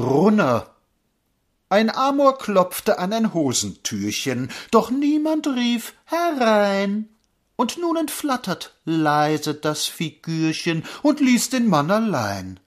Brunner. 0.00 0.66
Ein 1.68 1.90
Amor 1.90 2.38
klopfte 2.38 2.98
an 2.98 3.12
ein 3.12 3.34
Hosentürchen, 3.34 4.50
doch 4.70 4.90
niemand 4.90 5.46
rief 5.46 5.92
herein. 6.06 7.10
Und 7.56 7.76
nun 7.76 7.98
entflattert 7.98 8.74
leise 8.86 9.54
das 9.54 9.84
Figürchen 9.84 10.84
und 11.02 11.20
ließ 11.20 11.50
den 11.50 11.68
Mann 11.68 11.90
allein. 11.90 12.60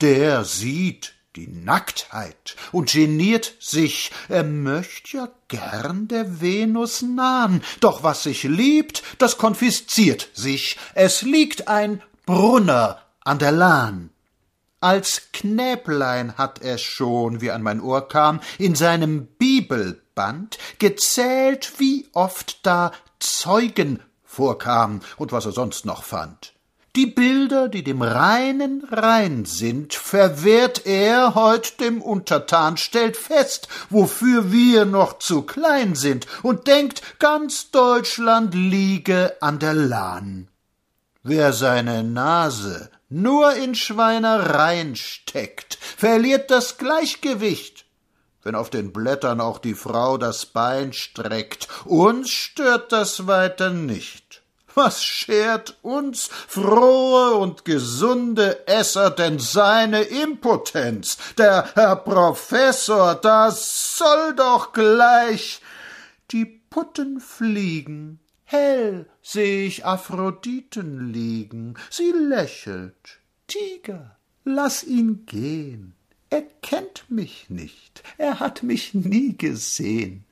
Der 0.00 0.44
sieht 0.44 1.12
die 1.36 1.48
Nacktheit 1.48 2.56
und 2.72 2.90
geniert 2.90 3.56
sich, 3.60 4.10
er 4.30 4.44
möcht 4.44 5.12
ja 5.12 5.28
gern 5.48 6.08
der 6.08 6.40
Venus 6.40 7.02
nahn, 7.02 7.62
doch 7.80 8.02
was 8.02 8.22
sich 8.22 8.44
liebt, 8.44 9.02
das 9.18 9.36
konfisziert 9.36 10.30
sich, 10.32 10.78
es 10.94 11.20
liegt 11.20 11.68
ein 11.68 12.02
Brunner 12.24 13.02
an 13.22 13.38
der 13.38 13.52
Lahn. 13.52 14.10
Als 14.80 15.28
Knäblein 15.32 16.38
hat 16.38 16.62
er 16.62 16.78
schon, 16.78 17.42
wie 17.42 17.50
an 17.50 17.62
mein 17.62 17.82
Ohr 17.82 18.08
kam, 18.08 18.40
in 18.56 18.74
seinem 18.74 19.26
Bibelband 19.26 20.58
gezählt, 20.78 21.74
wie 21.76 22.08
oft 22.14 22.64
da 22.64 22.92
Zeugen 23.18 24.00
vorkam 24.24 25.00
und 25.18 25.32
was 25.32 25.44
er 25.44 25.52
sonst 25.52 25.84
noch 25.84 26.02
fand. 26.02 26.54
Die 26.96 27.06
Bilder, 27.06 27.68
die 27.68 27.84
dem 27.84 28.00
Reinen 28.02 28.82
rein 28.90 29.44
sind, 29.44 29.94
verwehrt 29.94 30.86
er 30.86 31.34
heut 31.34 31.78
dem 31.78 32.00
Untertan, 32.02 32.78
stellt 32.78 33.16
fest, 33.16 33.68
wofür 33.90 34.50
wir 34.50 34.86
noch 34.86 35.18
zu 35.18 35.42
klein 35.42 35.94
sind, 35.94 36.26
und 36.42 36.66
denkt, 36.66 37.20
ganz 37.20 37.70
Deutschland 37.70 38.54
liege 38.54 39.36
an 39.40 39.58
der 39.58 39.74
Lahn. 39.74 40.48
Wer 41.22 41.52
seine 41.52 42.02
Nase 42.02 42.90
nur 43.10 43.54
in 43.54 43.74
Schweinereien 43.74 44.96
steckt, 44.96 45.74
verliert 45.74 46.50
das 46.50 46.78
Gleichgewicht. 46.78 47.84
Wenn 48.42 48.54
auf 48.54 48.70
den 48.70 48.92
Blättern 48.92 49.40
auch 49.40 49.58
die 49.58 49.74
Frau 49.74 50.16
das 50.16 50.46
Bein 50.46 50.94
streckt, 50.94 51.68
uns 51.84 52.30
stört 52.30 52.92
das 52.92 53.26
weiter 53.26 53.70
nicht. 53.70 54.40
Was 54.74 55.04
schert 55.04 55.76
uns 55.82 56.30
frohe 56.48 57.34
und 57.34 57.64
gesunde 57.64 58.66
Esser 58.66 59.10
denn 59.10 59.38
seine 59.38 60.02
Impotenz? 60.02 61.18
Der 61.36 61.68
Herr 61.74 61.96
Professor, 61.96 63.16
das 63.16 63.98
soll 63.98 64.34
doch 64.36 64.72
gleich 64.72 65.60
die 66.30 66.46
Putten 66.46 67.20
fliegen, 67.20 68.20
Hell 68.52 69.06
seh 69.22 69.64
ich 69.64 69.84
Aphroditen 69.86 71.12
liegen, 71.12 71.76
sie 71.88 72.10
lächelt. 72.10 73.20
Tiger, 73.46 74.16
lass 74.44 74.82
ihn 74.82 75.24
gehen. 75.24 75.94
Er 76.30 76.42
kennt 76.60 77.08
mich 77.08 77.48
nicht, 77.48 78.02
er 78.18 78.40
hat 78.40 78.64
mich 78.64 78.92
nie 78.92 79.38
gesehen. 79.38 80.24